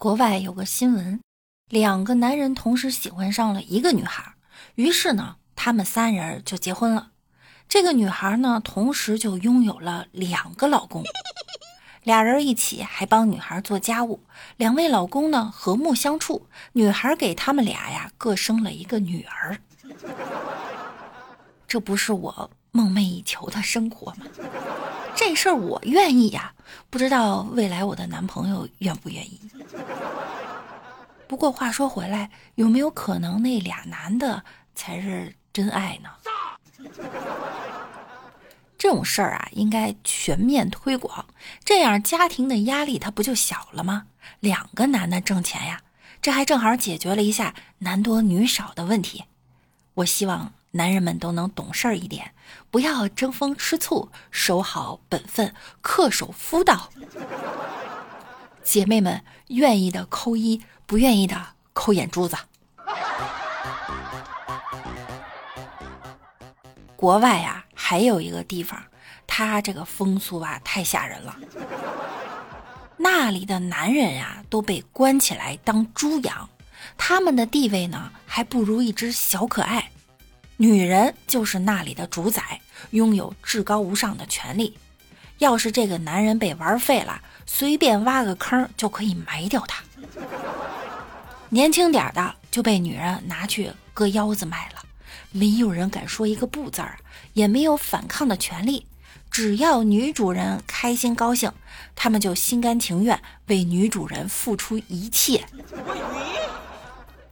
[0.00, 1.20] 国外有个新闻，
[1.68, 4.32] 两个男人同时喜欢上了一个女孩，
[4.76, 7.10] 于是呢，他们三人就结婚了。
[7.68, 11.04] 这个女孩呢，同时就拥有了两个老公，
[12.02, 14.22] 俩人一起还帮女孩做家务。
[14.56, 19.58] 两位老公呢，和睦相处，女孩给他们俩呀，各生了一个女儿。
[21.68, 24.24] 这不是我梦寐以求的生活吗？
[25.14, 26.54] 这事儿我愿意呀，
[26.88, 29.38] 不知道未来我的男朋友愿不愿意。
[31.30, 34.42] 不过话说回来，有没有可能那俩男的
[34.74, 36.10] 才是真爱呢？
[38.76, 41.24] 这种事儿啊，应该全面推广，
[41.64, 44.06] 这样家庭的压力它不就小了吗？
[44.40, 45.82] 两个男的挣钱呀，
[46.20, 49.22] 这还正好解决了一下男多女少的问题。
[49.94, 52.34] 我希望男人们都能懂事儿一点，
[52.72, 56.90] 不要争风吃醋，守好本分，恪守夫道。
[58.64, 60.62] 姐妹们，愿意的扣一。
[60.90, 61.40] 不愿意的
[61.72, 62.36] 抠眼珠子。
[66.96, 68.82] 国外啊，还有一个地方，
[69.24, 71.36] 它这个风俗啊太吓人了。
[72.96, 76.50] 那里的男人呀都被关起来当猪养，
[76.98, 79.92] 他们的地位呢还不如一只小可爱。
[80.56, 82.60] 女人就是那里的主宰，
[82.90, 84.76] 拥有至高无上的权利。
[85.38, 89.84] 要是这个男人被玩废了，随便挖个坑就可以埋掉他。
[91.52, 94.84] 年轻点的就被女人拿去割腰子卖了，
[95.32, 96.96] 没有人敢说一个不字儿，
[97.32, 98.86] 也没有反抗的权利。
[99.32, 101.52] 只要女主人开心高兴，
[101.96, 105.44] 他们就心甘情愿为女主人付出一切。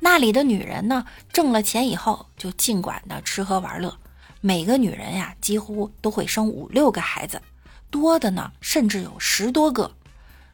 [0.00, 3.94] 那里的女人呢，挣了钱以后就尽管的吃喝玩乐。
[4.40, 7.42] 每个女人呀，几乎都会生五六个孩子，
[7.90, 9.94] 多的呢甚至有十多个。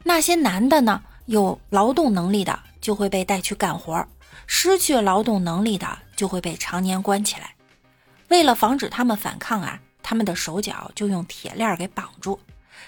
[0.03, 2.59] 那些男的呢，有劳动能力的。
[2.83, 4.05] 就会被带去干活，
[4.45, 7.55] 失去劳动能力的就会被常年关起来。
[8.27, 12.41] 为了防止他们反抗啊，他们的手脚就用铁链给绑住。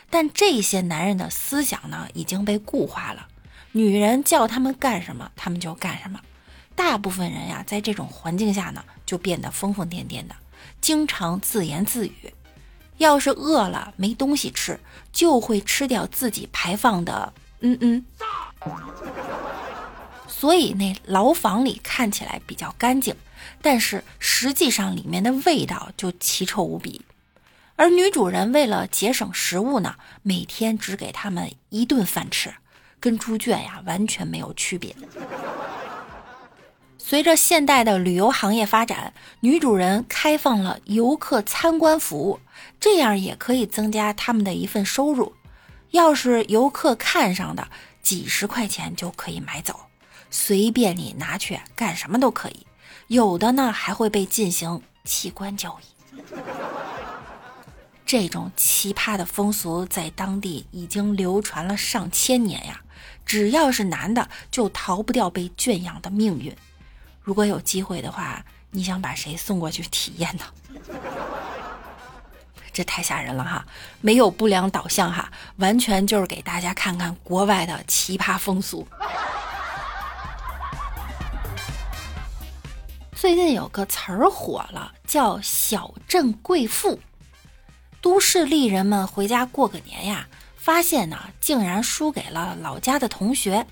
[0.09, 3.27] 但这些男人的思想呢，已经被固化了。
[3.71, 6.19] 女人叫他们干什么，他们就干什么。
[6.75, 10.35] 大部分人呀，在这种环境下呢，就变得疯疯癫癫的，
[10.81, 12.33] 经常自言自语。
[12.97, 14.77] 要是饿了没东西吃，
[15.13, 18.05] 就会吃掉自己排放的嗯嗯。
[20.45, 23.15] 所以那牢房里看起来比较干净，
[23.63, 27.01] 但是实际上里面的味道就奇臭无比。
[27.75, 32.53] 而女主人为了节省食物呢，每天只给他们一顿饭吃，
[32.99, 34.95] 跟猪圈呀完全没有区别。
[36.99, 42.39] 随着现代的旅游行业发展，女主人开放了游客参观服务，
[42.79, 45.33] 这样也可以增加他们的一份收入。
[45.89, 47.67] 要是游客看上的，
[48.03, 49.79] 几十块钱就可以买走。
[50.29, 52.65] 随便你拿去干什么都可以，
[53.07, 56.21] 有的呢还会被进行器官交易。
[58.05, 62.81] 这种奇葩的风俗在当地已经流传了上千年呀！
[63.25, 66.55] 只要是男的，就逃不掉被圈养的命运。
[67.23, 70.43] 如果有机会的话，你想把谁送过去体验呢？
[72.71, 73.65] 这太吓人了哈！
[74.01, 78.87] 没有不良导向哈，完全就是给大家看看国外的奇葩风俗。
[83.25, 86.99] 最近有个词儿火了，叫“小镇贵妇”。
[87.99, 93.65] 都市丽人们回家过个年呀，发现呢，竟然输给了老家的同学。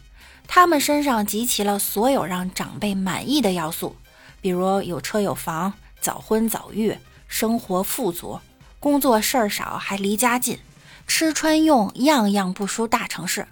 [0.47, 3.96] 他们身上集齐了所有让长辈满意的要素，
[4.41, 5.72] 比如有车有房、
[6.02, 6.97] 早婚早育、
[7.28, 8.40] 生活富足、
[8.80, 10.58] 工作事儿少还离家近、
[11.06, 13.47] 吃穿用样样不输大城市。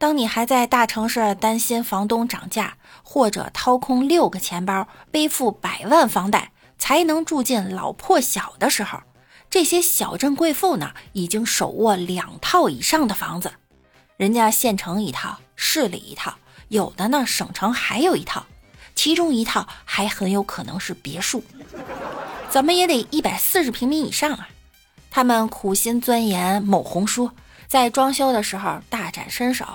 [0.00, 9.02] 当你还在大城市担心房东涨价，或者掏空六个钱包背负百万房贷才能住进老破小的时候，
[9.50, 13.52] 这些小镇贵妇呢，已经手握两套以上的房子。
[14.16, 16.36] 人家县城一套，市里一套，
[16.68, 18.46] 有的呢省城还有一套，
[18.94, 21.44] 其中一套还很有可能是别墅，
[22.48, 24.48] 怎么也得一百四十平米以上啊！
[25.10, 27.32] 他们苦心钻研某红书，
[27.68, 29.66] 在装修的时候大展身手。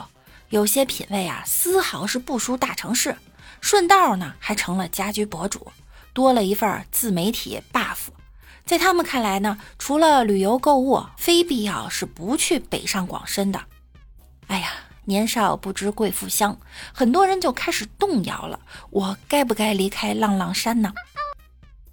[0.56, 3.18] 有些品味啊，丝毫是不输大城市，
[3.60, 5.68] 顺道呢还成了家居博主，
[6.14, 8.08] 多了一份自媒体 buff。
[8.66, 13.66] 在他们看来呢，除了旅游购物，非必要是不去北上广深的。
[14.48, 14.72] 哎呀，
[15.04, 16.58] 年少不知贵妇香，
[16.94, 18.58] 很多人就开始动摇了，
[18.92, 20.94] 我该不该离开浪浪山呢？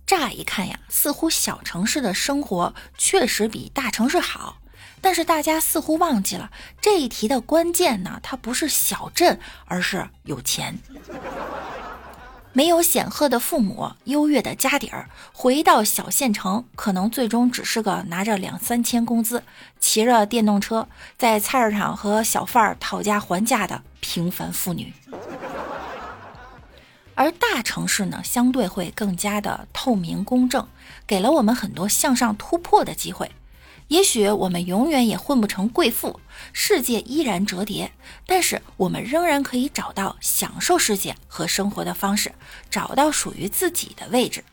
[0.07, 4.59] 乍一看呀，似乎小城市的生活确实比大城市好。
[5.03, 6.51] 但是大家似乎忘记了
[6.81, 10.79] 这一题的关键呢，它不是小镇，而是有钱。
[12.55, 19.43] 没有显赫的父母，优越的家底儿，回到小县城，可能最终只是个拿着两三千工资，
[19.81, 24.93] 骑着电动车在菜市场和小贩儿讨价还价的平凡妇女。
[27.15, 30.69] 而大城市呢，相对会更加的透明公正，
[31.07, 33.31] 给了我们很多向上突破的机会。
[33.89, 36.21] 也许我们永远也混不成贵妇，
[36.53, 37.93] 世界依然折叠，
[38.27, 42.33] 但是我们仍然可以找到享受世界和生活的方式，
[42.71, 44.45] 找到属于自己的位置。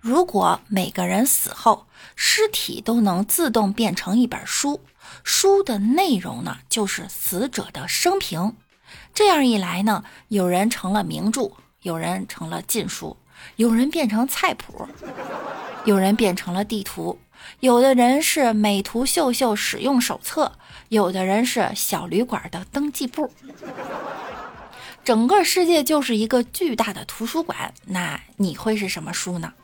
[0.00, 1.86] 如果每个人死后
[2.16, 4.80] 尸体都能自动变成一本书，
[5.24, 8.56] 书的内容呢就是死者的生平，
[9.12, 11.52] 这样一来呢，有人成了名著，
[11.82, 13.16] 有人成了禁书，
[13.56, 14.88] 有人变成菜谱。
[15.86, 17.18] 有人变成了地图，
[17.60, 20.52] 有的人是美图秀秀使用手册，
[20.90, 23.32] 有的人是小旅馆的登记簿。
[25.02, 27.72] 整个世界就是一个巨大的图书馆。
[27.86, 29.54] 那你会是什么书呢？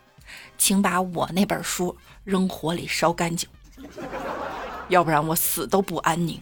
[0.56, 1.94] 请把我那本书
[2.24, 3.46] 扔火里烧干净，
[4.88, 6.40] 要不然我死都不安宁。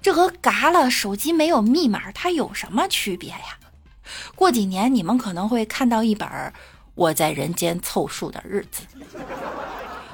[0.00, 3.58] 这和嘎了手机没有密码，它有什么区别呀？
[4.34, 6.28] 过几年你们可能会看到一本。
[6.96, 8.82] 我在人间凑数的日子，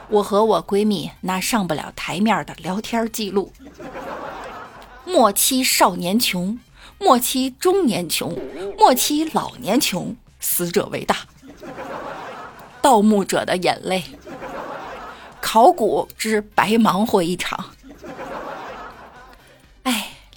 [0.08, 3.52] 我和我闺蜜那上不了台面的聊天记录。
[5.04, 6.58] 莫欺少年穷，
[6.98, 8.34] 莫欺中年穷，
[8.78, 11.18] 莫欺老年穷，死者为大。
[12.80, 14.02] 盗墓者的眼泪，
[15.42, 17.62] 考古之白忙活一场。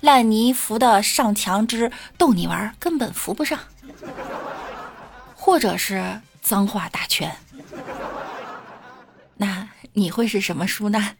[0.03, 3.57] 烂泥扶的上墙之逗你玩，根本扶不上。
[5.33, 6.21] 或者是。
[6.44, 7.38] 脏话大全，
[9.38, 11.15] 那你会是什么书呢？